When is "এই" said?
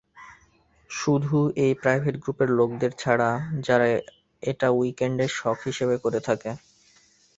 1.63-1.73